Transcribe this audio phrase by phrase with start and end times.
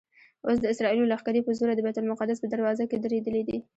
[0.45, 3.57] اوس د اسرائیلو لښکرې په زوره د بیت المقدس په دروازو کې درېدلي دي.